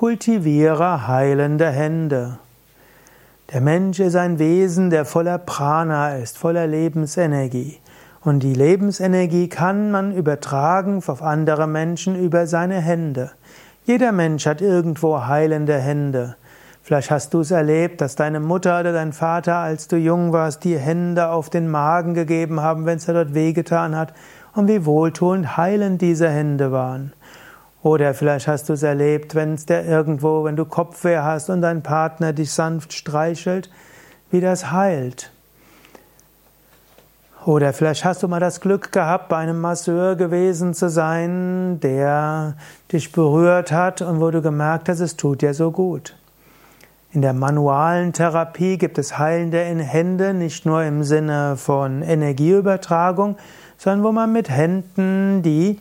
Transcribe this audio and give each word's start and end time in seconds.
Kultiviere 0.00 1.08
heilende 1.08 1.68
Hände. 1.68 2.38
Der 3.52 3.60
Mensch 3.60 4.00
ist 4.00 4.16
ein 4.16 4.38
Wesen, 4.38 4.88
der 4.88 5.04
voller 5.04 5.36
Prana 5.36 6.16
ist, 6.16 6.38
voller 6.38 6.66
Lebensenergie. 6.66 7.76
Und 8.22 8.42
die 8.42 8.54
Lebensenergie 8.54 9.50
kann 9.50 9.90
man 9.90 10.16
übertragen 10.16 11.02
auf 11.06 11.22
andere 11.22 11.66
Menschen 11.66 12.18
über 12.18 12.46
seine 12.46 12.80
Hände. 12.80 13.32
Jeder 13.84 14.10
Mensch 14.12 14.46
hat 14.46 14.62
irgendwo 14.62 15.26
heilende 15.26 15.76
Hände. 15.76 16.36
Vielleicht 16.82 17.10
hast 17.10 17.34
du 17.34 17.40
es 17.40 17.50
erlebt, 17.50 18.00
dass 18.00 18.16
deine 18.16 18.40
Mutter 18.40 18.80
oder 18.80 18.94
dein 18.94 19.12
Vater, 19.12 19.56
als 19.56 19.86
du 19.86 19.96
jung 19.96 20.32
warst, 20.32 20.64
die 20.64 20.78
Hände 20.78 21.28
auf 21.28 21.50
den 21.50 21.70
Magen 21.70 22.14
gegeben 22.14 22.60
haben, 22.60 22.86
wenn 22.86 22.96
es 22.96 23.04
dir 23.04 23.12
dort 23.12 23.34
wehgetan 23.34 23.94
hat, 23.94 24.14
und 24.54 24.66
wie 24.66 24.86
wohltuend 24.86 25.58
heilend 25.58 26.00
diese 26.00 26.30
Hände 26.30 26.72
waren. 26.72 27.12
Oder 27.82 28.12
vielleicht 28.12 28.46
hast 28.46 28.68
du 28.68 28.74
es 28.74 28.82
erlebt, 28.82 29.34
wenn 29.34 29.54
es 29.54 29.66
dir 29.66 29.84
irgendwo, 29.84 30.44
wenn 30.44 30.56
du 30.56 30.64
Kopfweh 30.64 31.18
hast 31.18 31.48
und 31.48 31.62
dein 31.62 31.82
Partner 31.82 32.32
dich 32.32 32.52
sanft 32.52 32.92
streichelt, 32.92 33.70
wie 34.30 34.40
das 34.40 34.70
heilt. 34.70 35.30
Oder 37.46 37.72
vielleicht 37.72 38.04
hast 38.04 38.22
du 38.22 38.28
mal 38.28 38.38
das 38.38 38.60
Glück 38.60 38.92
gehabt, 38.92 39.30
bei 39.30 39.38
einem 39.38 39.62
Masseur 39.62 40.14
gewesen 40.14 40.74
zu 40.74 40.90
sein, 40.90 41.80
der 41.80 42.54
dich 42.92 43.12
berührt 43.12 43.72
hat 43.72 44.02
und 44.02 44.20
wo 44.20 44.30
du 44.30 44.42
gemerkt 44.42 44.90
hast, 44.90 45.00
es 45.00 45.16
tut 45.16 45.40
dir 45.40 45.54
so 45.54 45.70
gut. 45.70 46.14
In 47.12 47.22
der 47.22 47.32
manualen 47.32 48.12
Therapie 48.12 48.76
gibt 48.76 48.98
es 48.98 49.18
heilende 49.18 49.58
Hände, 49.58 50.34
nicht 50.34 50.66
nur 50.66 50.84
im 50.84 51.02
Sinne 51.02 51.56
von 51.56 52.02
Energieübertragung, 52.02 53.36
sondern 53.78 54.04
wo 54.04 54.12
man 54.12 54.32
mit 54.32 54.50
Händen 54.50 55.42
die 55.42 55.80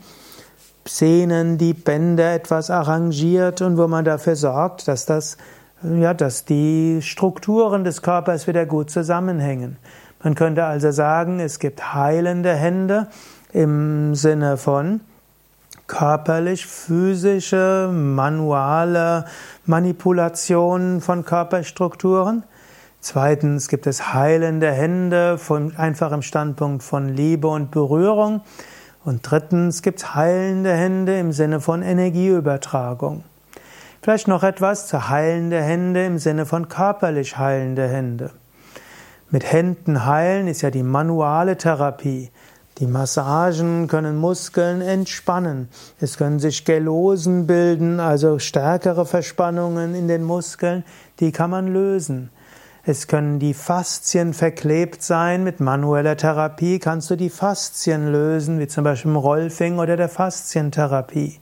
Szenen, 0.89 1.59
die 1.59 1.75
Bänder 1.75 2.34
etwas 2.34 2.71
arrangiert 2.71 3.61
und 3.61 3.77
wo 3.77 3.88
man 3.88 4.05
dafür 4.05 4.35
sorgt, 4.35 4.88
dass 4.88 5.05
das, 5.05 5.38
ja, 5.84 6.16
dass 6.16 6.45
die 6.45 7.00
Strukturen 7.03 7.83
des 7.83 8.02
Körpers 8.02 8.47
wieder 8.47 8.66
gut 8.66 8.89
zusammenhängen. 8.89 9.77
Man 10.23 10.33
könnte 10.33 10.66
also 10.66 10.89
sagen, 10.89 11.39
es 11.39 11.59
gibt 11.59 11.94
heilende 11.94 12.53
Hände 12.53 13.08
im 13.53 14.16
Sinne 14.16 14.58
von 14.58 15.02
körperlich, 15.86 16.66
physische, 16.66 17.89
manuale 17.94 19.25
Manipulation 19.66 21.02
von 21.02 21.23
Körperstrukturen. 21.23 22.44
Zweitens 22.99 23.69
gibt 23.69 23.88
es 23.88 24.14
heilende 24.14 24.71
Hände 24.71 25.38
von 25.38 25.75
einfachem 25.77 26.23
Standpunkt 26.23 26.83
von 26.83 27.09
Liebe 27.09 27.47
und 27.47 27.71
Berührung. 27.71 28.42
Und 29.03 29.22
drittens 29.23 29.81
gibt 29.81 30.00
es 30.00 30.16
heilende 30.16 30.73
Hände 30.73 31.17
im 31.19 31.31
Sinne 31.31 31.61
von 31.61 31.81
Energieübertragung. 31.81 33.23
Vielleicht 34.02 34.28
noch 34.28 34.44
etwas 34.44 34.88
zu 34.88 35.09
heilende 35.09 35.61
Hände 35.61 36.05
im 36.05 36.17
Sinne 36.17 36.45
von 36.45 36.69
körperlich 36.69 37.38
heilende 37.38 37.88
Hände. 37.88 38.31
Mit 39.30 39.52
Händen 39.52 40.05
heilen 40.05 40.47
ist 40.47 40.61
ja 40.61 40.72
die 40.72 40.83
manuale 40.83 41.58
Therapie. 41.58 42.31
Die 42.80 42.88
Massagen 42.88 43.88
können 43.88 44.17
Muskeln 44.17 44.81
entspannen. 44.81 45.67
Es 46.00 46.17
können 46.17 46.39
sich 46.39 46.64
Gelosen 46.64 47.45
bilden, 47.45 48.00
also 48.00 48.39
stärkere 48.39 49.05
Verspannungen 49.05 49.95
in 49.95 50.08
den 50.08 50.23
Muskeln, 50.23 50.86
die 51.20 51.31
kann 51.31 51.50
man 51.50 51.67
lösen. 51.67 52.30
Es 52.85 53.08
können 53.08 53.39
die 53.39 53.53
Faszien 53.53 54.33
verklebt 54.33 55.03
sein. 55.03 55.44
Mit 55.44 55.59
manueller 55.59 56.16
Therapie 56.16 56.80
kannst 56.80 57.09
du 57.09 57.16
die 57.17 57.30
Faszien 57.30 58.11
lösen, 58.11 58.59
wie 58.59 58.67
zum 58.67 58.83
Beispiel 58.83 59.11
im 59.11 59.17
Rolfing 59.17 59.80
oder 59.80 59.97
der 59.97 60.09
Faszientherapie. 60.09 61.39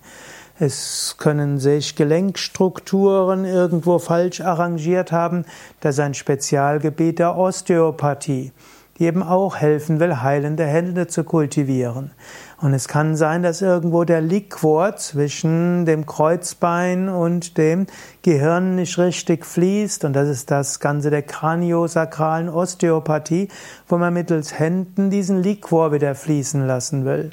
Es 0.60 1.16
können 1.20 1.60
sich 1.60 1.96
Gelenkstrukturen 1.96 3.46
irgendwo 3.46 4.00
falsch 4.00 4.42
arrangiert 4.42 5.12
haben. 5.12 5.46
Das 5.82 5.96
ist 5.96 6.00
ein 6.00 6.16
Spezialgebiet 6.16 7.20
der 7.20 7.38
Osteopathie, 7.38 8.52
die 8.98 9.06
eben 9.06 9.24
auch 9.24 9.58
helfen 9.58 10.00
will, 10.00 10.22
heilende 10.22 10.66
Hände 10.66 11.08
zu 11.08 11.24
kultivieren. 11.24 12.12
Und 12.60 12.74
es 12.74 12.88
kann 12.88 13.16
sein, 13.16 13.44
dass 13.44 13.62
irgendwo 13.62 14.04
der 14.04 14.22
Liquor 14.22 14.96
zwischen 14.96 15.86
dem 15.86 16.08
Kreuzbein 16.08 17.08
und 17.08 17.58
dem 17.58 17.86
Gehirn 18.24 18.76
nicht 18.76 18.98
richtig 18.98 19.46
fließt. 19.46 20.06
Und 20.06 20.14
das 20.14 20.28
ist 20.28 20.50
das 20.50 20.80
Ganze 20.80 21.12
der 21.12 21.22
kraniosakralen 21.22 22.50
Osteopathie, 22.50 23.50
wo 23.88 23.98
man 23.98 24.14
mittels 24.14 24.58
Händen 24.58 25.12
diesen 25.12 25.44
Liquor 25.44 25.92
wieder 25.92 26.16
fließen 26.16 26.66
lassen 26.66 27.06
will. 27.06 27.30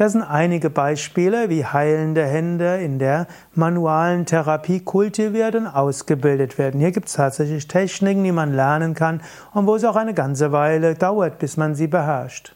Das 0.00 0.12
sind 0.12 0.22
einige 0.22 0.70
Beispiele, 0.70 1.50
wie 1.50 1.66
heilende 1.66 2.24
Hände 2.24 2.78
in 2.78 2.98
der 2.98 3.26
manualen 3.54 4.24
Therapie 4.24 4.80
kultiviert 4.80 5.54
und 5.54 5.66
ausgebildet 5.66 6.56
werden. 6.56 6.80
Hier 6.80 6.90
gibt 6.90 7.08
es 7.08 7.12
tatsächlich 7.12 7.68
Techniken, 7.68 8.24
die 8.24 8.32
man 8.32 8.54
lernen 8.54 8.94
kann 8.94 9.20
und 9.52 9.66
wo 9.66 9.76
es 9.76 9.84
auch 9.84 9.96
eine 9.96 10.14
ganze 10.14 10.52
Weile 10.52 10.94
dauert, 10.94 11.38
bis 11.38 11.58
man 11.58 11.74
sie 11.74 11.86
beherrscht. 11.86 12.54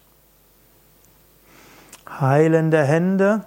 Heilende 2.19 2.83
Hände 2.83 3.45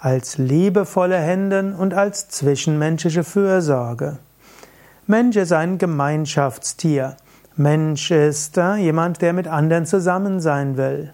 als 0.00 0.36
liebevolle 0.38 1.18
Hände 1.18 1.76
und 1.78 1.94
als 1.94 2.28
zwischenmenschliche 2.30 3.22
Fürsorge. 3.22 4.18
Mensch 5.06 5.36
ist 5.36 5.52
ein 5.52 5.78
Gemeinschaftstier. 5.78 7.16
Mensch 7.54 8.10
ist 8.10 8.58
äh, 8.58 8.74
jemand, 8.74 9.22
der 9.22 9.32
mit 9.32 9.46
anderen 9.46 9.86
zusammen 9.86 10.40
sein 10.40 10.76
will. 10.76 11.12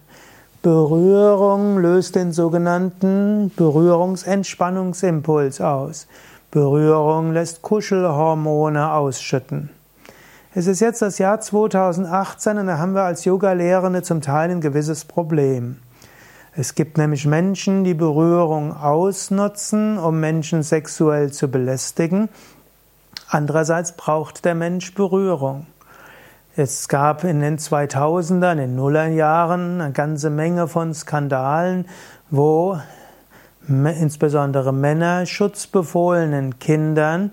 Berührung 0.65 1.77
löst 1.77 2.15
den 2.15 2.31
sogenannten 2.31 3.51
Berührungsentspannungsimpuls 3.55 5.61
aus. 5.61 6.07
Berührung 6.49 7.33
lässt 7.33 7.61
Kuschelhormone 7.61 8.91
ausschütten. 8.91 9.69
Es 10.55 10.65
ist 10.65 10.79
jetzt 10.79 11.03
das 11.03 11.19
Jahr 11.19 11.39
2018 11.39 12.57
und 12.57 12.65
da 12.65 12.79
haben 12.79 12.95
wir 12.95 13.03
als 13.03 13.25
Yoga-Lehrende 13.25 14.01
zum 14.01 14.21
Teil 14.21 14.49
ein 14.49 14.59
gewisses 14.59 15.05
Problem. 15.05 15.77
Es 16.55 16.73
gibt 16.73 16.97
nämlich 16.97 17.27
Menschen, 17.27 17.83
die 17.83 17.93
Berührung 17.93 18.75
ausnutzen, 18.75 19.99
um 19.99 20.19
Menschen 20.19 20.63
sexuell 20.63 21.31
zu 21.31 21.47
belästigen. 21.47 22.27
Andererseits 23.27 23.91
braucht 23.91 24.45
der 24.45 24.55
Mensch 24.55 24.95
Berührung. 24.95 25.67
Es 26.57 26.87
gab 26.87 27.25
in 27.25 27.41
den 27.41 27.57
2000er, 27.57 28.53
in 28.53 28.57
den 28.59 28.75
Nullerjahren 28.77 29.81
eine 29.81 29.91
ganze 29.91 30.29
Menge 30.29 30.69
von 30.69 30.93
Skandalen, 30.93 31.85
wo 32.29 32.79
insbesondere 33.67 34.71
Männer 34.71 35.25
schutzbefohlenen 35.25 36.57
Kindern 36.59 37.31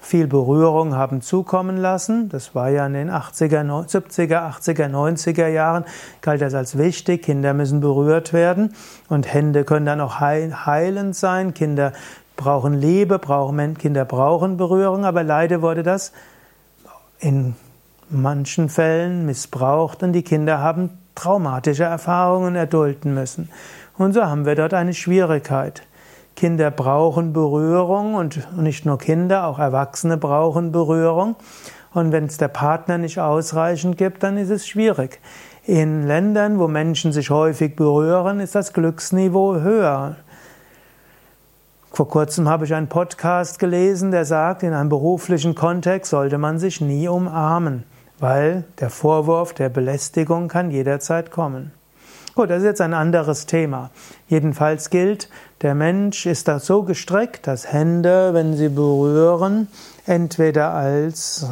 viel 0.00 0.26
Berührung 0.26 0.96
haben 0.96 1.22
zukommen 1.22 1.76
lassen. 1.76 2.28
Das 2.30 2.56
war 2.56 2.68
ja 2.68 2.84
in 2.86 2.94
den 2.94 3.10
80er, 3.12 3.62
70er, 3.62 4.58
80er, 4.58 4.88
90er 4.88 5.46
Jahren, 5.46 5.84
galt 6.20 6.42
das 6.42 6.54
als 6.54 6.76
wichtig. 6.76 7.22
Kinder 7.22 7.54
müssen 7.54 7.80
berührt 7.80 8.32
werden 8.32 8.74
und 9.08 9.32
Hände 9.32 9.62
können 9.62 9.86
dann 9.86 10.00
auch 10.00 10.18
heilend 10.18 11.14
sein. 11.14 11.54
Kinder 11.54 11.92
brauchen 12.36 12.74
Liebe, 12.74 13.20
brauchen, 13.20 13.78
Kinder 13.78 14.04
brauchen 14.04 14.56
Berührung, 14.56 15.04
aber 15.04 15.22
leider 15.22 15.62
wurde 15.62 15.84
das 15.84 16.12
in 17.20 17.54
manchen 18.10 18.68
Fällen 18.68 19.26
missbraucht 19.26 20.02
und 20.02 20.12
die 20.12 20.22
Kinder 20.22 20.58
haben 20.58 20.90
traumatische 21.14 21.84
Erfahrungen 21.84 22.56
erdulden 22.56 23.14
müssen. 23.14 23.48
Und 23.96 24.12
so 24.12 24.24
haben 24.24 24.46
wir 24.46 24.54
dort 24.54 24.74
eine 24.74 24.94
Schwierigkeit. 24.94 25.82
Kinder 26.34 26.70
brauchen 26.70 27.32
Berührung 27.32 28.14
und 28.14 28.48
nicht 28.56 28.84
nur 28.86 28.98
Kinder, 28.98 29.46
auch 29.46 29.58
Erwachsene 29.58 30.16
brauchen 30.16 30.72
Berührung. 30.72 31.36
Und 31.92 32.10
wenn 32.10 32.24
es 32.24 32.38
der 32.38 32.48
Partner 32.48 32.98
nicht 32.98 33.20
ausreichend 33.20 33.96
gibt, 33.96 34.24
dann 34.24 34.36
ist 34.36 34.50
es 34.50 34.66
schwierig. 34.66 35.20
In 35.62 36.08
Ländern, 36.08 36.58
wo 36.58 36.66
Menschen 36.66 37.12
sich 37.12 37.30
häufig 37.30 37.76
berühren, 37.76 38.40
ist 38.40 38.56
das 38.56 38.72
Glücksniveau 38.72 39.60
höher. 39.60 40.16
Vor 41.92 42.08
kurzem 42.08 42.48
habe 42.48 42.64
ich 42.64 42.74
einen 42.74 42.88
Podcast 42.88 43.60
gelesen, 43.60 44.10
der 44.10 44.24
sagt, 44.24 44.64
in 44.64 44.72
einem 44.72 44.88
beruflichen 44.88 45.54
Kontext 45.54 46.10
sollte 46.10 46.38
man 46.38 46.58
sich 46.58 46.80
nie 46.80 47.06
umarmen 47.06 47.84
weil 48.18 48.64
der 48.80 48.90
Vorwurf 48.90 49.54
der 49.54 49.68
Belästigung 49.68 50.48
kann 50.48 50.70
jederzeit 50.70 51.30
kommen. 51.30 51.72
Gut, 52.34 52.50
das 52.50 52.58
ist 52.58 52.64
jetzt 52.64 52.80
ein 52.80 52.94
anderes 52.94 53.46
Thema. 53.46 53.90
Jedenfalls 54.26 54.90
gilt, 54.90 55.28
der 55.62 55.76
Mensch 55.76 56.26
ist 56.26 56.48
da 56.48 56.58
so 56.58 56.82
gestreckt, 56.82 57.46
dass 57.46 57.72
Hände, 57.72 58.34
wenn 58.34 58.56
sie 58.56 58.70
berühren, 58.70 59.68
entweder 60.04 60.74
als, 60.74 61.46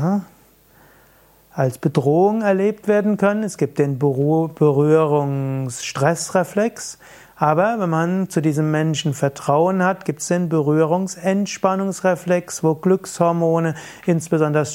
als 1.54 1.78
Bedrohung 1.78 2.42
erlebt 2.42 2.88
werden 2.88 3.16
können. 3.16 3.44
Es 3.44 3.58
gibt 3.58 3.78
den 3.78 4.00
Berührungsstressreflex. 4.00 6.98
Aber 7.36 7.78
wenn 7.78 7.90
man 7.90 8.28
zu 8.28 8.40
diesem 8.40 8.72
Menschen 8.72 9.14
Vertrauen 9.14 9.84
hat, 9.84 10.04
gibt 10.04 10.20
es 10.20 10.26
den 10.28 10.48
Berührungsentspannungsreflex, 10.48 12.64
wo 12.64 12.74
Glückshormone, 12.74 13.76
insbesondere 14.04 14.66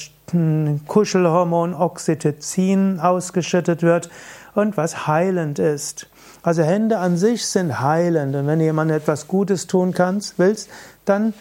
Kuschelhormon 0.87 1.73
Oxytocin 1.73 2.99
ausgeschüttet 2.99 3.81
wird 3.81 4.09
und 4.55 4.77
was 4.77 5.07
heilend 5.07 5.59
ist. 5.59 6.09
Also 6.43 6.63
Hände 6.63 6.97
an 6.97 7.17
sich 7.17 7.45
sind 7.45 7.79
heilend 7.79 8.35
und 8.35 8.47
wenn 8.47 8.59
jemand 8.59 8.91
etwas 8.91 9.27
Gutes 9.27 9.67
tun 9.67 9.93
kannst, 9.93 10.37
willst, 10.37 10.69
dann 11.05 11.33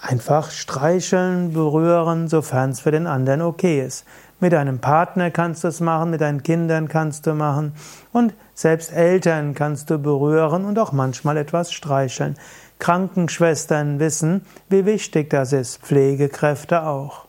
Einfach 0.00 0.52
streicheln, 0.52 1.52
berühren, 1.52 2.28
sofern 2.28 2.70
es 2.70 2.80
für 2.80 2.92
den 2.92 3.06
anderen 3.06 3.42
okay 3.42 3.84
ist. 3.84 4.06
Mit 4.38 4.52
deinem 4.52 4.78
Partner 4.78 5.32
kannst 5.32 5.64
du 5.64 5.68
es 5.68 5.80
machen, 5.80 6.10
mit 6.10 6.20
deinen 6.20 6.44
Kindern 6.44 6.86
kannst 6.86 7.26
du 7.26 7.34
machen 7.34 7.72
und 8.12 8.32
selbst 8.54 8.92
Eltern 8.92 9.54
kannst 9.54 9.90
du 9.90 9.98
berühren 9.98 10.64
und 10.64 10.78
auch 10.78 10.92
manchmal 10.92 11.36
etwas 11.36 11.72
streicheln. 11.72 12.36
Krankenschwestern 12.78 13.98
wissen, 13.98 14.46
wie 14.68 14.86
wichtig 14.86 15.30
das 15.30 15.52
ist, 15.52 15.82
Pflegekräfte 15.82 16.84
auch. 16.84 17.27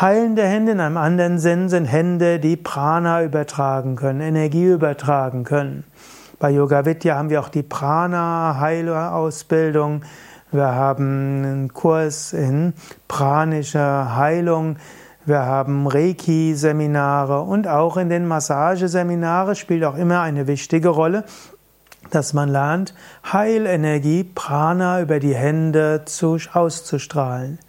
Heilende 0.00 0.42
Hände 0.42 0.72
in 0.72 0.80
einem 0.80 0.96
anderen 0.96 1.38
Sinn 1.38 1.68
sind 1.68 1.84
Hände, 1.84 2.40
die 2.40 2.56
Prana 2.56 3.22
übertragen 3.22 3.94
können, 3.94 4.20
Energie 4.20 4.64
übertragen 4.64 5.44
können. 5.44 5.84
Bei 6.40 6.50
Yoga 6.50 6.84
Vidya 6.84 7.14
haben 7.14 7.30
wir 7.30 7.38
auch 7.38 7.48
die 7.48 7.62
Prana-Heilerausbildung. 7.62 10.02
Wir 10.50 10.74
haben 10.74 11.44
einen 11.44 11.72
Kurs 11.72 12.32
in 12.32 12.72
pranischer 13.06 14.16
Heilung. 14.16 14.78
Wir 15.26 15.46
haben 15.46 15.86
Reiki-Seminare 15.86 17.42
und 17.42 17.68
auch 17.68 17.96
in 17.96 18.08
den 18.08 18.26
Massageseminare 18.26 19.54
spielt 19.54 19.84
auch 19.84 19.96
immer 19.96 20.22
eine 20.22 20.48
wichtige 20.48 20.88
Rolle, 20.88 21.22
dass 22.10 22.32
man 22.32 22.48
lernt, 22.48 22.94
Heilenergie, 23.32 24.24
Prana 24.24 25.00
über 25.00 25.20
die 25.20 25.36
Hände 25.36 26.02
zu, 26.04 26.36
auszustrahlen. 26.52 27.60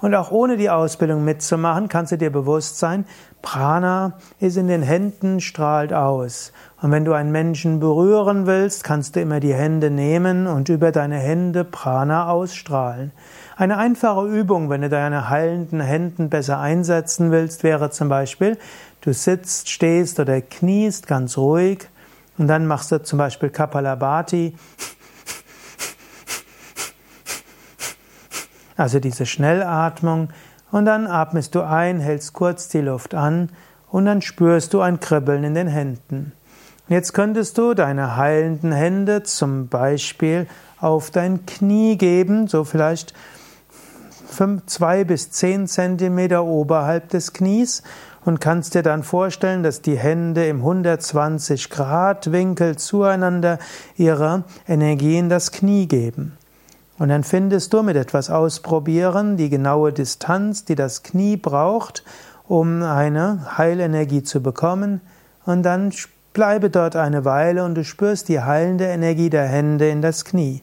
Und 0.00 0.14
auch 0.14 0.30
ohne 0.30 0.56
die 0.56 0.70
Ausbildung 0.70 1.24
mitzumachen, 1.24 1.88
kannst 1.88 2.12
du 2.12 2.18
dir 2.18 2.30
bewusst 2.30 2.78
sein, 2.78 3.06
Prana 3.42 4.18
ist 4.40 4.56
in 4.56 4.66
den 4.66 4.82
Händen, 4.82 5.40
strahlt 5.40 5.92
aus. 5.92 6.52
Und 6.82 6.90
wenn 6.90 7.04
du 7.04 7.12
einen 7.12 7.30
Menschen 7.30 7.80
berühren 7.80 8.46
willst, 8.46 8.84
kannst 8.84 9.16
du 9.16 9.20
immer 9.20 9.40
die 9.40 9.54
Hände 9.54 9.90
nehmen 9.90 10.46
und 10.46 10.68
über 10.68 10.92
deine 10.92 11.16
Hände 11.16 11.64
Prana 11.64 12.28
ausstrahlen. 12.28 13.12
Eine 13.56 13.78
einfache 13.78 14.26
Übung, 14.26 14.68
wenn 14.68 14.82
du 14.82 14.88
deine 14.88 15.30
heilenden 15.30 15.80
Händen 15.80 16.28
besser 16.28 16.58
einsetzen 16.58 17.30
willst, 17.30 17.62
wäre 17.62 17.90
zum 17.90 18.08
Beispiel, 18.08 18.58
du 19.00 19.14
sitzt, 19.14 19.70
stehst 19.70 20.20
oder 20.20 20.40
kniest 20.40 21.06
ganz 21.06 21.38
ruhig 21.38 21.88
und 22.36 22.48
dann 22.48 22.66
machst 22.66 22.92
du 22.92 23.02
zum 23.02 23.18
Beispiel 23.18 23.48
Kapalabhati. 23.48 24.54
Also 28.76 29.00
diese 29.00 29.26
Schnellatmung 29.26 30.28
und 30.70 30.84
dann 30.84 31.06
atmest 31.06 31.54
du 31.54 31.62
ein, 31.62 32.00
hältst 32.00 32.32
kurz 32.32 32.68
die 32.68 32.80
Luft 32.80 33.14
an 33.14 33.50
und 33.90 34.04
dann 34.04 34.22
spürst 34.22 34.74
du 34.74 34.80
ein 34.80 35.00
Kribbeln 35.00 35.44
in 35.44 35.54
den 35.54 35.68
Händen. 35.68 36.32
Jetzt 36.88 37.14
könntest 37.14 37.58
du 37.58 37.74
deine 37.74 38.16
heilenden 38.16 38.72
Hände 38.72 39.22
zum 39.22 39.68
Beispiel 39.68 40.46
auf 40.80 41.10
dein 41.10 41.46
Knie 41.46 41.96
geben, 41.96 42.46
so 42.46 42.64
vielleicht 42.64 43.12
fünf, 44.28 44.66
zwei 44.66 45.04
bis 45.04 45.30
zehn 45.30 45.66
Zentimeter 45.66 46.44
oberhalb 46.44 47.08
des 47.08 47.32
Knies 47.32 47.82
und 48.24 48.40
kannst 48.40 48.74
dir 48.74 48.82
dann 48.82 49.02
vorstellen, 49.02 49.62
dass 49.62 49.82
die 49.82 49.96
Hände 49.96 50.46
im 50.46 50.58
120 50.58 51.70
Grad 51.70 52.32
Winkel 52.32 52.76
zueinander 52.76 53.58
ihre 53.96 54.44
Energie 54.68 55.16
in 55.16 55.28
das 55.28 55.52
Knie 55.52 55.86
geben. 55.86 56.36
Und 56.98 57.10
dann 57.10 57.24
findest 57.24 57.72
du 57.72 57.82
mit 57.82 57.96
etwas 57.96 58.30
Ausprobieren 58.30 59.36
die 59.36 59.50
genaue 59.50 59.92
Distanz, 59.92 60.64
die 60.64 60.74
das 60.74 61.02
Knie 61.02 61.36
braucht, 61.36 62.04
um 62.48 62.82
eine 62.82 63.58
Heilenergie 63.58 64.22
zu 64.22 64.42
bekommen. 64.42 65.00
Und 65.44 65.62
dann 65.62 65.92
bleibe 66.32 66.70
dort 66.70 66.96
eine 66.96 67.24
Weile 67.24 67.64
und 67.64 67.74
du 67.74 67.84
spürst 67.84 68.28
die 68.28 68.40
heilende 68.40 68.84
Energie 68.84 69.30
der 69.30 69.46
Hände 69.46 69.88
in 69.88 70.02
das 70.02 70.24
Knie. 70.24 70.62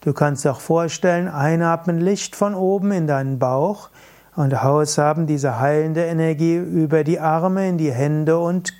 Du 0.00 0.12
kannst 0.12 0.44
dir 0.44 0.52
auch 0.52 0.60
vorstellen, 0.60 1.28
einatmen 1.28 2.00
Licht 2.00 2.34
von 2.34 2.54
oben 2.54 2.92
in 2.92 3.06
deinen 3.06 3.38
Bauch 3.38 3.88
und 4.34 4.54
aushaben 4.54 5.26
diese 5.26 5.60
heilende 5.60 6.04
Energie 6.04 6.56
über 6.56 7.04
die 7.04 7.20
Arme 7.20 7.68
in 7.68 7.78
die 7.78 7.92
Hände 7.92 8.38
und 8.38 8.72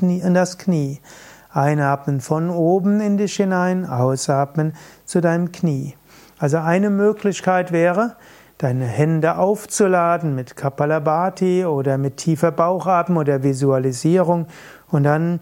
in 0.00 0.34
das 0.34 0.58
Knie. 0.58 1.00
Einatmen 1.50 2.20
von 2.20 2.50
oben 2.50 3.00
in 3.00 3.16
dich 3.16 3.36
hinein, 3.36 3.86
ausatmen 3.86 4.74
zu 5.06 5.20
deinem 5.20 5.52
Knie. 5.52 5.97
Also 6.38 6.58
eine 6.58 6.90
Möglichkeit 6.90 7.72
wäre, 7.72 8.16
deine 8.58 8.86
Hände 8.86 9.38
aufzuladen 9.38 10.34
mit 10.34 10.56
Kapalabhati 10.56 11.64
oder 11.64 11.98
mit 11.98 12.16
tiefer 12.16 12.50
Bauchatmung 12.50 13.18
oder 13.18 13.42
Visualisierung 13.42 14.46
und 14.88 15.04
dann 15.04 15.40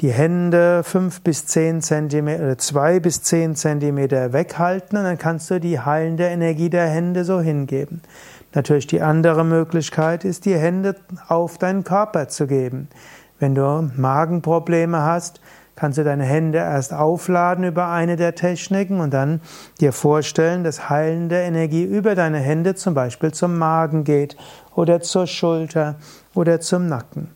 die 0.00 0.12
Hände 0.12 0.82
fünf 0.84 1.22
bis 1.22 1.46
zehn 1.46 1.80
Zentimeter 1.80 2.44
oder 2.44 2.58
zwei 2.58 3.00
bis 3.00 3.22
zehn 3.22 3.56
Zentimeter 3.56 4.32
weghalten 4.32 4.98
und 4.98 5.04
dann 5.04 5.18
kannst 5.18 5.50
du 5.50 5.58
die 5.58 5.80
heilende 5.80 6.24
Energie 6.24 6.68
der 6.68 6.86
Hände 6.86 7.24
so 7.24 7.40
hingeben. 7.40 8.02
Natürlich 8.54 8.86
die 8.86 9.00
andere 9.00 9.44
Möglichkeit 9.44 10.24
ist, 10.24 10.44
die 10.44 10.54
Hände 10.54 10.96
auf 11.28 11.58
deinen 11.58 11.84
Körper 11.84 12.28
zu 12.28 12.46
geben. 12.46 12.88
Wenn 13.38 13.54
du 13.54 13.90
Magenprobleme 13.96 15.02
hast, 15.02 15.40
kannst 15.76 15.98
du 15.98 16.04
deine 16.04 16.24
Hände 16.24 16.58
erst 16.58 16.92
aufladen 16.92 17.64
über 17.64 17.88
eine 17.88 18.16
der 18.16 18.34
Techniken 18.34 19.00
und 19.00 19.12
dann 19.14 19.40
dir 19.80 19.92
vorstellen, 19.92 20.64
dass 20.64 20.88
heilende 20.88 21.36
Energie 21.36 21.84
über 21.84 22.14
deine 22.14 22.38
Hände 22.38 22.74
zum 22.74 22.94
Beispiel 22.94 23.32
zum 23.32 23.56
Magen 23.58 24.04
geht 24.04 24.36
oder 24.74 25.00
zur 25.00 25.26
Schulter 25.26 25.96
oder 26.34 26.60
zum 26.60 26.88
Nacken. 26.88 27.28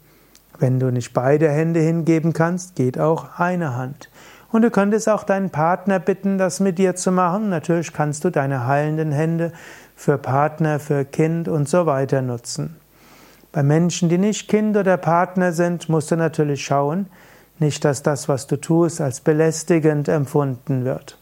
Wenn 0.58 0.80
du 0.80 0.90
nicht 0.90 1.12
beide 1.12 1.48
Hände 1.50 1.80
hingeben 1.80 2.32
kannst, 2.32 2.76
geht 2.76 2.98
auch 2.98 3.38
eine 3.38 3.76
Hand. 3.76 4.10
Und 4.52 4.62
du 4.62 4.70
könntest 4.70 5.08
auch 5.08 5.22
deinen 5.22 5.50
Partner 5.50 6.00
bitten, 6.00 6.36
das 6.36 6.60
mit 6.60 6.78
dir 6.78 6.96
zu 6.96 7.12
machen. 7.12 7.50
Natürlich 7.50 7.92
kannst 7.92 8.24
du 8.24 8.30
deine 8.30 8.66
heilenden 8.66 9.12
Hände 9.12 9.52
für 9.94 10.18
Partner, 10.18 10.80
für 10.80 11.04
Kind 11.04 11.46
und 11.46 11.68
so 11.68 11.86
weiter 11.86 12.20
nutzen. 12.20 12.76
Bei 13.52 13.62
Menschen, 13.62 14.08
die 14.08 14.18
nicht 14.18 14.48
Kind 14.48 14.76
oder 14.76 14.96
Partner 14.96 15.52
sind, 15.52 15.88
musst 15.88 16.10
du 16.10 16.16
natürlich 16.16 16.64
schauen, 16.64 17.06
nicht, 17.60 17.84
dass 17.84 18.02
das, 18.02 18.28
was 18.28 18.46
du 18.46 18.56
tust, 18.56 19.00
als 19.00 19.20
belästigend 19.20 20.08
empfunden 20.08 20.84
wird. 20.84 21.16